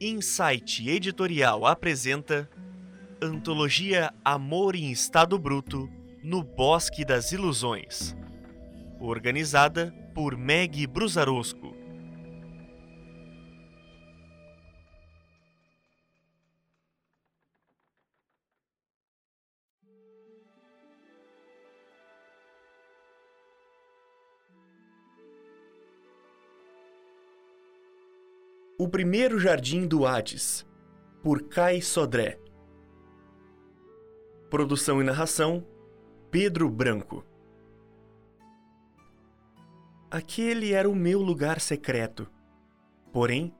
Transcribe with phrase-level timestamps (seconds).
[0.00, 2.50] Insight Editorial apresenta
[3.20, 5.88] Antologia Amor em Estado Bruto
[6.22, 8.14] no Bosque das Ilusões.
[9.00, 11.65] Organizada por Meg Brusarosco.
[28.86, 30.64] O Primeiro Jardim do Hades,
[31.20, 32.38] por Kai Sodré.
[34.48, 35.66] Produção e narração:
[36.30, 37.26] Pedro Branco.
[40.08, 42.28] Aquele era o meu lugar secreto.
[43.12, 43.52] Porém,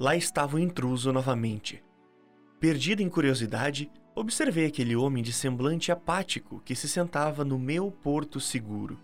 [0.00, 1.80] lá estava o intruso novamente.
[2.58, 8.40] Perdido em curiosidade, observei aquele homem de semblante apático que se sentava no meu porto
[8.40, 8.98] seguro.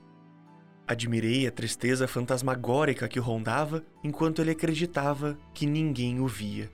[0.88, 6.72] Admirei a tristeza fantasmagórica que o rondava enquanto ele acreditava que ninguém o via.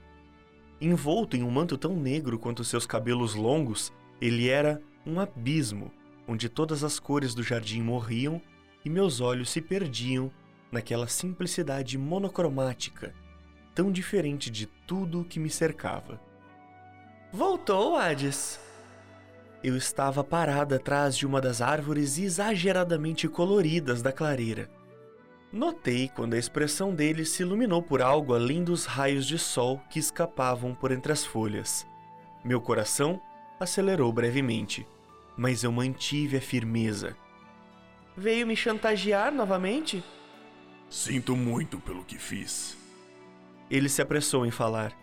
[0.79, 5.91] Envolto em um manto tão negro quanto seus cabelos longos, ele era um abismo
[6.25, 8.41] onde todas as cores do jardim morriam
[8.85, 10.31] e meus olhos se perdiam
[10.71, 13.13] naquela simplicidade monocromática,
[13.73, 16.21] tão diferente de tudo que me cercava.
[17.33, 18.61] Voltou, Hades!
[19.65, 24.69] Eu estava parada atrás de uma das árvores exageradamente coloridas da clareira.
[25.51, 29.97] Notei quando a expressão dele se iluminou por algo além dos raios de sol que
[29.97, 31.83] escapavam por entre as folhas.
[32.43, 33.19] Meu coração
[33.59, 34.85] acelerou brevemente,
[35.35, 37.17] mas eu mantive a firmeza.
[38.15, 40.03] Veio me chantagear novamente?
[40.91, 42.77] Sinto muito pelo que fiz.
[43.67, 44.95] Ele se apressou em falar.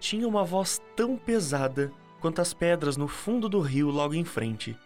[0.00, 4.78] Tinha uma voz tão pesada quanto as pedras no fundo do rio logo em frente.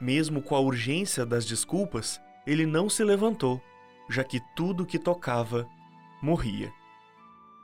[0.00, 3.62] Mesmo com a urgência das desculpas, ele não se levantou,
[4.10, 5.66] já que tudo que tocava
[6.20, 6.72] morria.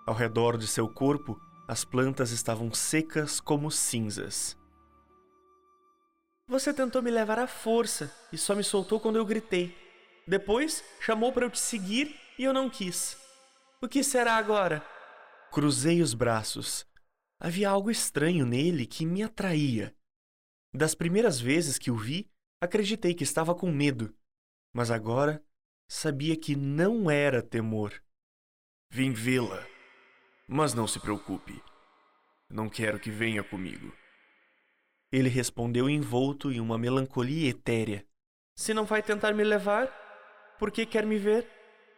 [0.06, 4.56] Ao redor de seu corpo, as plantas estavam secas como cinzas.
[6.46, 9.76] Você tentou me levar à força e só me soltou quando eu gritei.
[10.26, 13.16] Depois chamou para eu te seguir e eu não quis.
[13.82, 14.84] O que será agora?
[15.50, 16.86] Cruzei os braços,
[17.42, 19.96] Havia algo estranho nele que me atraía.
[20.74, 22.30] Das primeiras vezes que o vi,
[22.60, 24.14] acreditei que estava com medo,
[24.74, 25.42] mas agora
[25.88, 27.94] sabia que não era temor.
[28.90, 29.66] Vim vê-la,
[30.46, 31.62] mas não se preocupe.
[32.50, 33.90] Não quero que venha comigo.
[35.10, 38.06] Ele respondeu envolto em uma melancolia etérea.
[38.54, 39.88] Se não vai tentar me levar,
[40.58, 41.48] por que quer me ver?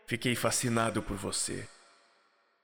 [0.07, 1.69] Fiquei fascinado por você.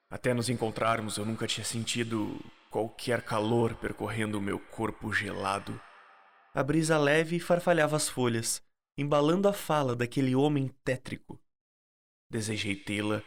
[0.08, 2.38] Até nos encontrarmos, eu nunca tinha sentido
[2.70, 5.80] qualquer calor percorrendo o meu corpo gelado.
[6.54, 8.62] A brisa leve farfalhava as folhas,
[8.96, 11.40] embalando a fala daquele homem tétrico.
[12.30, 13.22] Desejei tê-la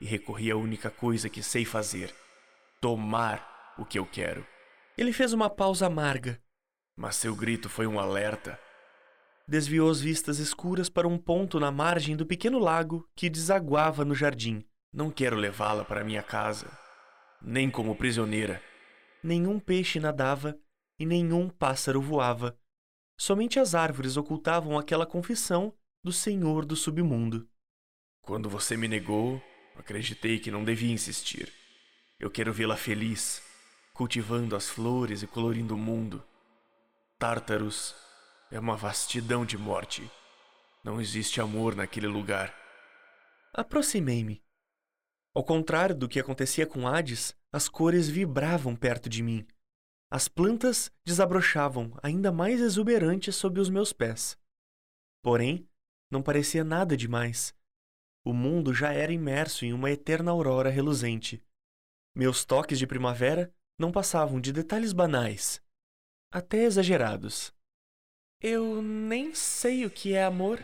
[0.00, 2.14] e recorri à única coisa que sei fazer:
[2.80, 4.46] tomar o que eu quero.
[4.96, 6.40] Ele fez uma pausa amarga.
[6.96, 8.58] Mas seu grito foi um alerta.
[9.46, 14.14] Desviou as vistas escuras para um ponto na margem do pequeno lago que desaguava no
[14.14, 14.64] jardim.
[14.92, 16.66] Não quero levá-la para minha casa,
[17.42, 18.62] nem como prisioneira.
[19.26, 20.56] Nenhum peixe nadava
[21.00, 22.56] e nenhum pássaro voava.
[23.18, 27.48] Somente as árvores ocultavam aquela confissão do Senhor do submundo.
[28.22, 29.42] Quando você me negou,
[29.74, 31.52] acreditei que não devia insistir.
[32.20, 33.42] Eu quero vê-la feliz,
[33.92, 36.22] cultivando as flores e colorindo o mundo.
[37.18, 37.96] Tártaros
[38.48, 40.08] é uma vastidão de morte.
[40.84, 42.54] Não existe amor naquele lugar.
[43.52, 44.45] Aproximei-me.
[45.36, 49.46] Ao contrário do que acontecia com Hades, as cores vibravam perto de mim.
[50.10, 54.38] As plantas desabrochavam ainda mais exuberantes sob os meus pés.
[55.22, 55.68] Porém,
[56.10, 57.54] não parecia nada demais.
[58.24, 61.44] O mundo já era imerso em uma eterna aurora reluzente.
[62.14, 65.62] Meus toques de primavera não passavam de detalhes banais,
[66.32, 67.52] até exagerados.
[68.40, 70.60] Eu nem sei o que é amor.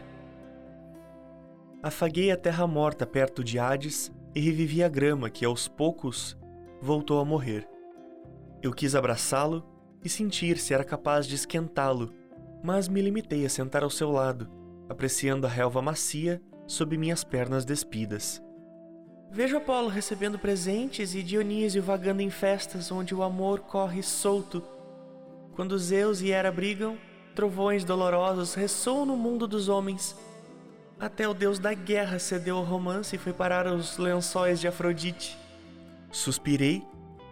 [1.83, 6.37] Afaguei a terra morta perto de Hades e revivi a grama que aos poucos
[6.81, 7.69] voltou a morrer.
[8.63, 9.65] Eu quis abraçá-lo
[10.05, 12.13] e sentir se era capaz de esquentá-lo,
[12.63, 14.49] mas me limitei a sentar ao seu lado,
[14.89, 18.43] apreciando a relva macia sob minhas pernas despidas.
[19.31, 24.63] Vejo Apolo recebendo presentes e Dionísio vagando em festas onde o amor corre solto.
[25.55, 26.99] Quando Zeus e Hera brigam,
[27.35, 30.15] trovões dolorosos ressoam no mundo dos homens
[31.03, 35.37] até o deus da guerra cedeu ao romance e foi parar aos lençóis de Afrodite.
[36.13, 36.81] Suspirei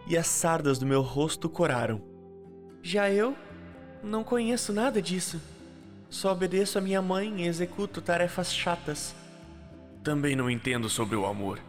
[0.08, 2.02] e as sardas do meu rosto coraram.
[2.82, 3.36] Já eu
[4.02, 5.40] não conheço nada disso.
[6.08, 9.14] Só obedeço a minha mãe e executo tarefas chatas.
[10.02, 11.60] Também não entendo sobre o amor.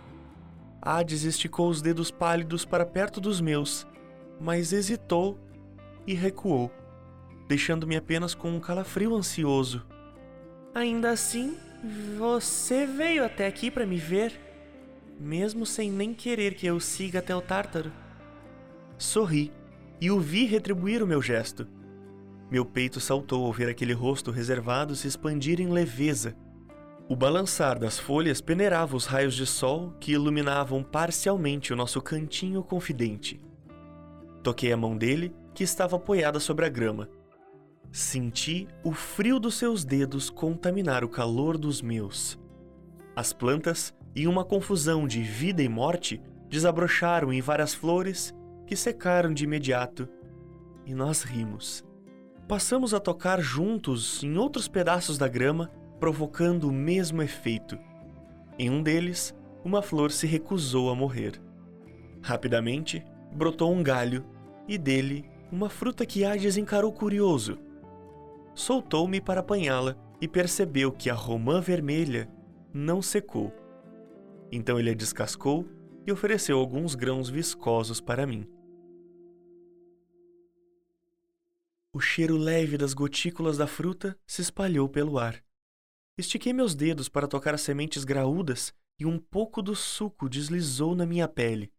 [0.82, 3.86] Hades esticou os dedos pálidos para perto dos meus,
[4.40, 5.38] mas hesitou
[6.08, 6.72] e recuou,
[7.48, 9.86] deixando-me apenas com um calafrio ansioso.
[10.74, 11.56] Ainda assim,
[12.18, 14.40] você veio até aqui para me ver,
[15.20, 17.92] mesmo sem nem querer que eu siga até o Tártaro.
[18.98, 19.52] Sorri
[20.00, 21.68] e o vi retribuir o meu gesto.
[22.50, 26.36] Meu peito saltou ao ver aquele rosto reservado se expandir em leveza
[27.12, 32.64] o balançar das folhas peneirava os raios de sol que iluminavam parcialmente o nosso cantinho
[32.64, 33.38] confidente.
[34.42, 37.10] Toquei a mão dele, que estava apoiada sobre a grama.
[37.92, 42.40] Senti o frio dos seus dedos contaminar o calor dos meus.
[43.14, 48.34] As plantas, em uma confusão de vida e morte, desabrocharam em várias flores
[48.66, 50.08] que secaram de imediato,
[50.86, 51.84] e nós rimos.
[52.48, 57.78] Passamos a tocar juntos em outros pedaços da grama provocando o mesmo efeito.
[58.58, 59.36] Em um deles,
[59.66, 61.42] uma flor se recusou a morrer.
[62.22, 63.04] Rapidamente,
[63.34, 64.26] brotou um galho
[64.66, 67.60] e dele uma fruta que Hades encarou curioso.
[68.62, 72.30] Soltou-me para apanhá-la e percebeu que a romã vermelha
[72.72, 73.52] não secou.
[74.52, 75.68] Então ele a descascou
[76.06, 78.48] e ofereceu alguns grãos viscosos para mim.
[81.92, 85.44] O cheiro leve das gotículas da fruta se espalhou pelo ar.
[86.16, 91.08] Estiquei meus dedos para tocar as sementes graúdas e um pouco do suco deslizou na
[91.08, 91.74] minha pele.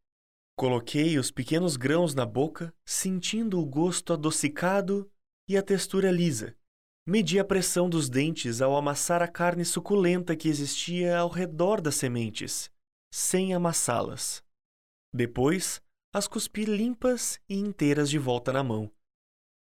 [0.56, 5.08] Coloquei os pequenos grãos na boca, sentindo o gosto adocicado
[5.48, 6.56] e a textura lisa.
[7.04, 11.96] Medi a pressão dos dentes ao amassar a carne suculenta que existia ao redor das
[11.96, 12.70] sementes,
[13.12, 14.40] sem amassá-las.
[15.12, 15.82] Depois,
[16.14, 18.88] as cuspi limpas e inteiras de volta na mão.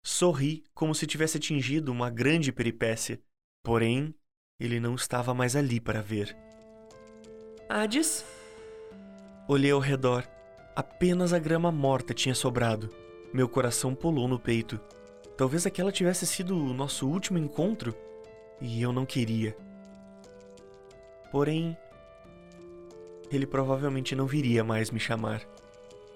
[0.04, 3.22] Sorri como se tivesse atingido uma grande peripécia,
[3.64, 4.16] porém
[4.60, 6.36] ele não estava mais ali para ver.
[7.70, 8.26] Hades?
[9.48, 10.28] Olhei ao redor.
[10.76, 12.90] Apenas a grama morta tinha sobrado.
[13.32, 14.80] Meu coração pulou no peito.
[15.38, 17.96] Talvez aquela tivesse sido o nosso último encontro
[18.60, 19.56] e eu não queria.
[21.32, 21.78] Porém,
[23.32, 25.42] ele provavelmente não viria mais me chamar.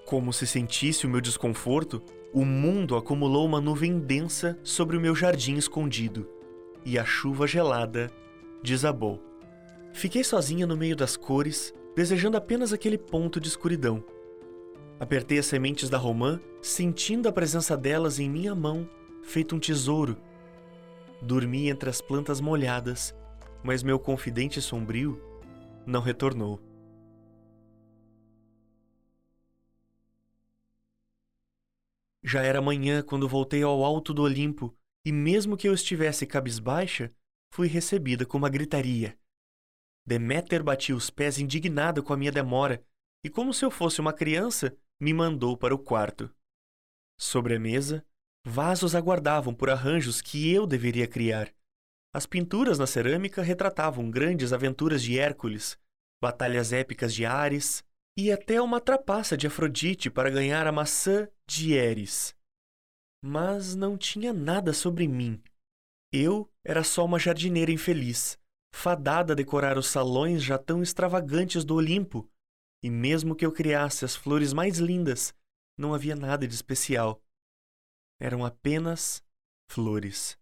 [0.08, 2.02] Como se sentisse o meu desconforto,
[2.34, 6.28] o mundo acumulou uma nuvem densa sobre o meu jardim escondido
[6.84, 8.10] e a chuva gelada
[8.64, 9.22] desabou.
[9.94, 14.04] Fiquei sozinha no meio das cores, desejando apenas aquele ponto de escuridão.
[15.00, 18.90] Apertei as sementes da romã, sentindo a presença delas em minha mão,
[19.24, 20.18] feito um tesouro.
[21.22, 23.16] Dormi entre as plantas molhadas,
[23.64, 25.22] mas meu confidente sombrio
[25.86, 26.60] não retornou.
[32.24, 37.12] Já era manhã quando voltei ao alto do Olimpo, e mesmo que eu estivesse cabisbaixa,
[37.50, 39.18] fui recebida com uma gritaria.
[40.06, 42.84] Deméter batia os pés indignada com a minha demora
[43.24, 46.34] e, como se eu fosse uma criança, me mandou para o quarto.
[47.20, 48.06] Sobre a mesa,
[48.46, 51.54] vasos aguardavam por arranjos que eu deveria criar.
[52.14, 55.78] As pinturas na cerâmica retratavam grandes aventuras de Hércules,
[56.22, 57.84] batalhas épicas de Ares
[58.18, 62.36] e até uma trapaça de Afrodite para ganhar a maçã de Eris.
[63.24, 65.42] Mas não tinha nada sobre mim.
[66.12, 68.38] Eu era só uma jardineira infeliz,
[68.74, 72.30] fadada a decorar os salões já tão extravagantes do Olimpo,
[72.84, 75.34] e mesmo que eu criasse as flores mais lindas,
[75.78, 77.22] não havia nada de especial.
[78.22, 79.24] Eram apenas
[79.68, 80.38] flores.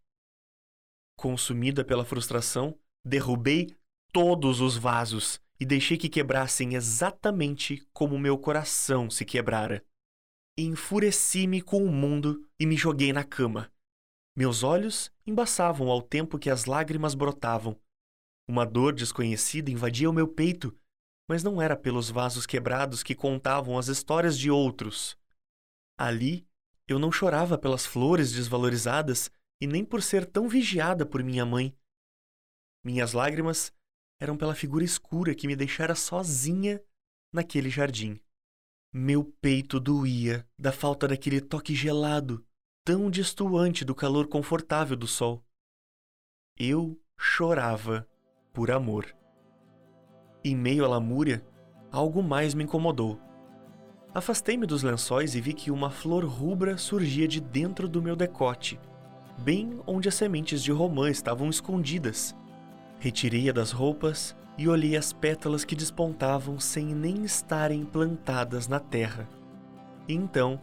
[1.17, 3.73] Consumida pela frustração, derrubei
[4.11, 9.81] todos os vasos e deixei que quebrassem exatamente como meu coração se quebrara.
[10.57, 13.71] Enfureci-me com o mundo e me joguei na cama.
[14.35, 17.79] Meus olhos embaçavam ao tempo que as lágrimas brotavam.
[18.45, 20.77] Uma dor desconhecida invadia o meu peito,
[21.29, 25.17] mas não era pelos vasos quebrados que contavam as histórias de outros.
[25.97, 26.45] Ali,
[26.91, 29.29] eu não chorava pelas flores desvalorizadas
[29.61, 31.75] e nem por ser tão vigiada por minha mãe.
[32.83, 33.71] Minhas lágrimas
[34.19, 36.81] eram pela figura escura que me deixara sozinha
[37.31, 38.19] naquele jardim.
[38.91, 42.43] Meu peito doía da falta daquele toque gelado
[42.83, 45.45] tão distoante do calor confortável do sol.
[46.57, 48.09] Eu chorava
[48.51, 49.15] por amor.
[50.43, 51.45] Em meio à lamúria,
[51.91, 53.28] algo mais me incomodou.
[54.13, 58.79] Afastei-me dos lençóis e vi que uma flor rubra surgia de dentro do meu decote,
[59.37, 62.35] bem onde as sementes de romã estavam escondidas.
[62.99, 69.29] Retirei-a das roupas e olhei as pétalas que despontavam sem nem estarem plantadas na terra.
[70.07, 70.59] E então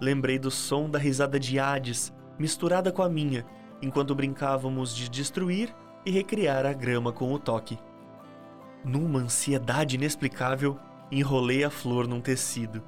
[0.00, 3.44] Lembrei do som da risada de Hades, misturada com a minha,
[3.82, 5.74] enquanto brincávamos de destruir
[6.06, 7.78] e recriar a grama com o toque.
[8.82, 10.78] Numa ansiedade inexplicável,
[11.10, 12.82] enrolei a flor num tecido,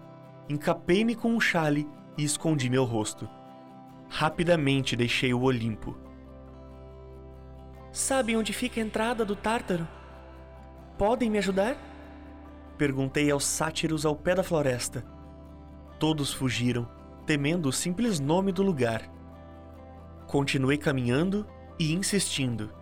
[0.48, 3.28] encapei-me com um chale e escondi meu rosto.
[4.08, 5.96] Rapidamente deixei o Olimpo.
[7.90, 9.86] Sabem onde fica a entrada do Tártaro?
[10.96, 11.76] Podem me ajudar?
[12.78, 15.04] Perguntei aos sátiros ao pé da floresta.
[15.98, 16.88] Todos fugiram,
[17.26, 19.02] temendo o simples nome do lugar.
[20.26, 21.46] Continuei caminhando
[21.78, 22.72] e insistindo.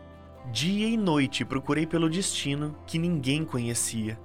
[0.53, 4.19] Dia e noite procurei pelo destino que ninguém conhecia.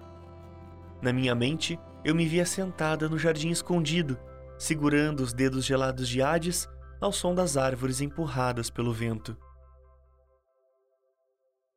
[1.06, 4.20] Na minha mente, eu me via sentada no jardim escondido,
[4.58, 6.68] segurando os dedos gelados de Hades
[7.00, 9.38] ao som das árvores empurradas pelo vento.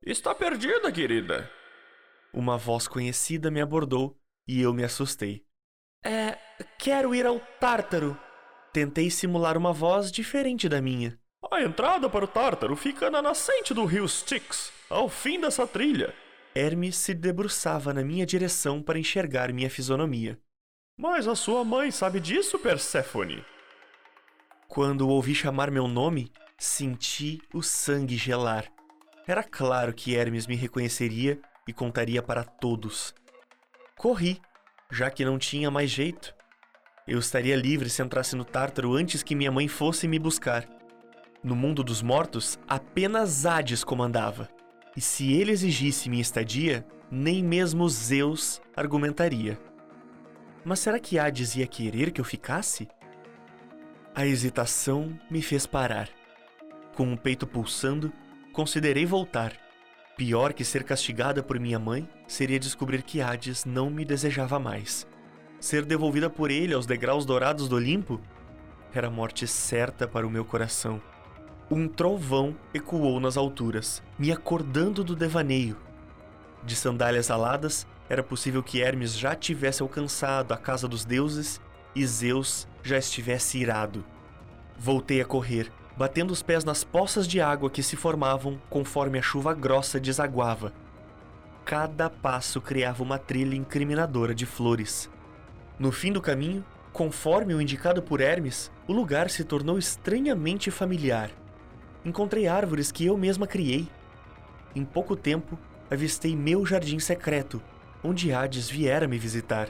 [0.02, 1.50] Está perdida, querida.
[2.32, 4.18] Uma voz conhecida me abordou
[4.48, 5.44] e eu me assustei.
[6.02, 6.38] É,
[6.78, 8.18] quero ir ao Tártaro.
[8.72, 11.20] Tentei simular uma voz diferente da minha.
[11.52, 16.14] A entrada para o Tártaro fica na nascente do rio Styx, ao fim dessa trilha.
[16.54, 20.38] Hermes se debruçava na minha direção para enxergar minha fisionomia.
[20.96, 23.44] Mas a sua mãe sabe disso, Perséfone?
[24.66, 28.66] Quando ouvi chamar meu nome, senti o sangue gelar.
[29.26, 33.14] Era claro que Hermes me reconheceria e contaria para todos.
[33.96, 34.40] Corri,
[34.90, 36.34] já que não tinha mais jeito.
[37.06, 40.68] Eu estaria livre se entrasse no Tártaro antes que minha mãe fosse me buscar.
[41.42, 44.48] No mundo dos mortos, apenas Hades comandava.
[44.98, 49.56] E se ele exigisse minha estadia, nem mesmo Zeus argumentaria.
[50.64, 52.88] Mas será que Hades ia querer que eu ficasse?
[54.12, 56.08] A hesitação me fez parar.
[56.96, 58.12] Com o peito pulsando,
[58.52, 59.52] considerei voltar.
[60.16, 65.06] Pior que ser castigada por minha mãe seria descobrir que Hades não me desejava mais.
[65.60, 68.20] Ser devolvida por ele aos degraus dourados do Olimpo
[68.92, 71.00] era morte certa para o meu coração.
[71.70, 75.76] Um trovão ecoou nas alturas, me acordando do devaneio.
[76.64, 81.60] De sandálias aladas, era possível que Hermes já tivesse alcançado a casa dos deuses
[81.94, 84.02] e Zeus já estivesse irado.
[84.78, 89.22] Voltei a correr, batendo os pés nas poças de água que se formavam conforme a
[89.22, 90.72] chuva grossa desaguava.
[91.66, 95.10] Cada passo criava uma trilha incriminadora de flores.
[95.78, 101.30] No fim do caminho, conforme o indicado por Hermes, o lugar se tornou estranhamente familiar.
[102.08, 103.86] Encontrei árvores que eu mesma criei.
[104.74, 105.58] Em pouco tempo,
[105.90, 107.62] avistei meu jardim secreto,
[108.02, 109.68] onde Hades viera me visitar.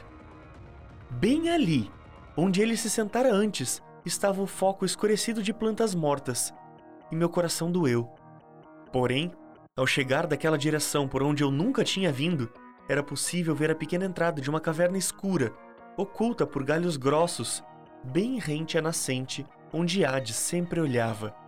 [1.10, 1.90] Bem ali,
[2.36, 6.54] onde ele se sentara antes, estava o foco escurecido de plantas mortas,
[7.10, 8.08] e meu coração doeu.
[8.92, 9.32] Porém,
[9.76, 12.48] ao chegar daquela direção por onde eu nunca tinha vindo,
[12.88, 15.52] era possível ver a pequena entrada de uma caverna escura,
[15.96, 17.64] oculta por galhos grossos,
[18.04, 21.47] bem rente à nascente, onde Hades sempre olhava.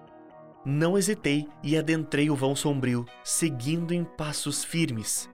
[0.65, 5.29] Não hesitei e adentrei o vão sombrio, seguindo em passos firmes.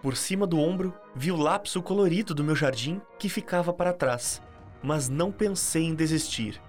[0.00, 4.40] Por cima do ombro, vi o lapso colorido do meu jardim que ficava para trás
[4.82, 6.60] mas não pensei em desistir.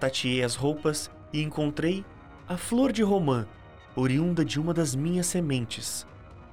[0.00, 2.04] Tateei as roupas e encontrei
[2.48, 3.46] a flor de romã,
[3.94, 6.06] oriunda de uma das minhas sementes.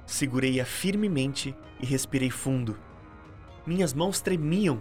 [0.06, 2.78] Segurei-a firmemente e respirei fundo.
[3.66, 4.80] Minhas mãos tremiam.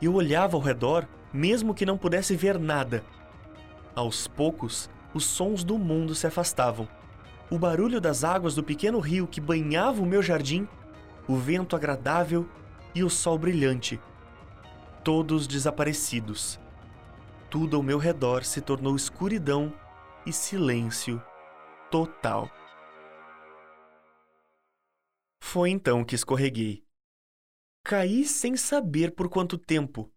[0.00, 3.04] Eu olhava ao redor, mesmo que não pudesse ver nada.
[3.94, 6.88] Aos poucos, os sons do mundo se afastavam.
[7.50, 10.68] O barulho das águas do pequeno rio que banhava o meu jardim,
[11.28, 12.48] o vento agradável
[12.94, 14.00] e o sol brilhante
[15.04, 16.58] todos desaparecidos.
[17.50, 19.72] Tudo ao meu redor se tornou escuridão
[20.26, 21.22] e silêncio
[21.90, 22.50] total.
[25.42, 26.82] Foi então que escorreguei.
[27.84, 30.10] Caí sem saber por quanto tempo,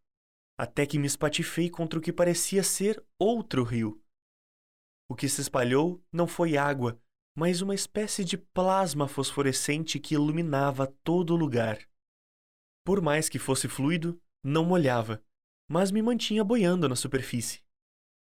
[0.57, 4.01] até que me espatifei contra o que parecia ser outro rio.
[5.09, 6.99] O que se espalhou não foi água,
[7.35, 11.79] mas uma espécie de plasma fosforescente que iluminava todo o lugar.
[12.83, 15.23] Por mais que fosse fluido, não molhava,
[15.69, 17.61] mas me mantinha boiando na superfície.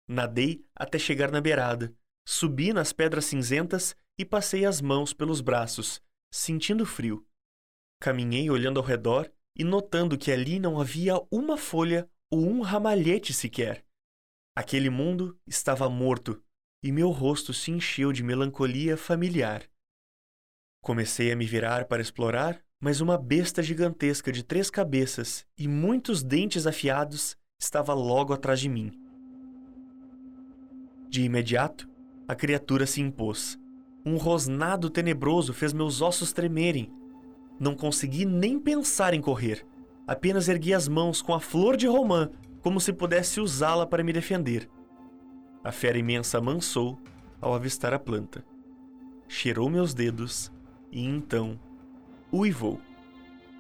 [0.08, 1.96] Nadei até chegar na beirada,
[2.28, 6.02] subi nas pedras cinzentas e passei as mãos pelos braços,
[6.32, 7.26] sentindo frio.
[8.00, 13.34] Caminhei olhando ao redor e notando que ali não havia uma folha ou um ramalhete
[13.34, 13.86] sequer.
[14.56, 16.44] Aquele mundo estava morto
[16.86, 19.64] e meu rosto se encheu de melancolia familiar.
[20.82, 26.22] Comecei a me virar para explorar mas uma besta gigantesca de três cabeças e muitos
[26.22, 28.92] dentes afiados estava logo atrás de mim.
[31.10, 31.90] De imediato,
[32.28, 33.58] a criatura se impôs.
[34.06, 36.92] Um rosnado tenebroso fez meus ossos tremerem.
[37.60, 39.66] Não consegui nem pensar em correr.
[40.06, 42.30] Apenas ergui as mãos com a flor de romã,
[42.62, 44.70] como se pudesse usá-la para me defender.
[45.66, 46.96] A fera imensa amansou
[47.42, 48.46] ao avistar a planta.
[49.28, 50.52] Cheirou meus dedos
[50.92, 51.60] e então
[52.32, 52.80] uivou.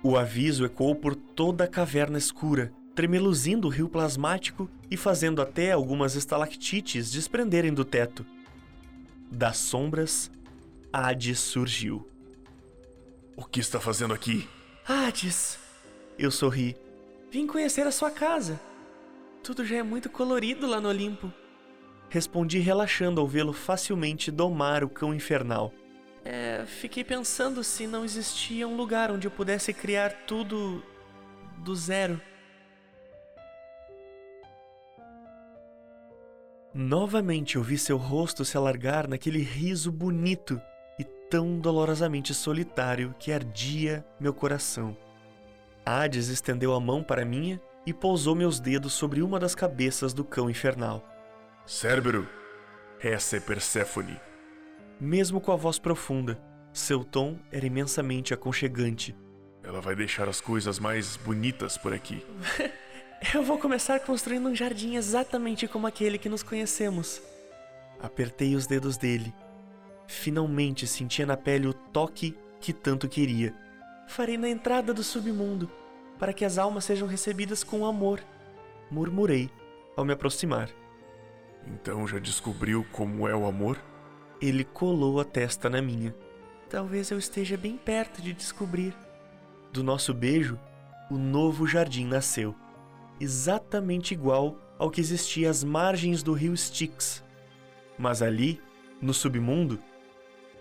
[0.03, 5.71] O aviso ecoou por toda a caverna escura, tremeluzindo o rio plasmático e fazendo até
[5.71, 8.23] algumas estalactites desprenderem do teto.
[9.31, 10.29] Das sombras,
[10.93, 12.07] Hades surgiu.
[13.35, 14.47] O que está fazendo aqui?
[14.87, 15.57] Hades!
[16.19, 16.77] Eu sorri.
[17.31, 18.61] Vim conhecer a sua casa.
[19.41, 21.33] Tudo já é muito colorido lá no Olimpo.
[22.09, 25.73] Respondi relaxando ao vê-lo facilmente domar o cão infernal.
[26.23, 30.83] É, fiquei pensando se não existia um lugar onde eu pudesse criar tudo
[31.57, 32.19] do zero.
[36.73, 40.59] Novamente ouvi seu rosto se alargar naquele riso bonito
[40.99, 44.97] e tão dolorosamente solitário que ardia meu coração.
[45.85, 50.25] Hades estendeu a mão para minha e pousou meus dedos sobre uma das cabeças do
[50.25, 51.14] cão infernal.
[51.65, 52.29] Cérbero,
[52.99, 54.21] essa é Perséfone.
[54.99, 56.39] Mesmo com a voz profunda,
[56.71, 59.15] seu tom era imensamente aconchegante.
[59.63, 62.23] Ela vai deixar as coisas mais bonitas por aqui.
[63.33, 67.19] Eu vou começar construindo um jardim exatamente como aquele que nos conhecemos.
[67.99, 69.33] Apertei os dedos dele.
[70.07, 73.55] Finalmente sentia na pele o toque que tanto queria.
[74.07, 75.71] Farei na entrada do submundo,
[76.19, 78.23] para que as almas sejam recebidas com amor.
[78.91, 79.49] Murmurei
[79.97, 80.69] ao me aproximar.
[81.67, 83.81] Então já descobriu como é o amor?
[84.41, 86.15] Ele colou a testa na minha.
[86.69, 88.95] Talvez eu esteja bem perto de descobrir.
[89.71, 90.59] Do nosso beijo,
[91.09, 92.55] o novo jardim nasceu,
[93.19, 97.23] exatamente igual ao que existia às margens do rio Styx.
[97.97, 98.61] Mas ali,
[99.01, 99.79] no submundo,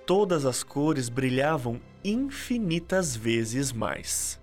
[0.06, 4.40] todas as cores brilhavam infinitas vezes mais.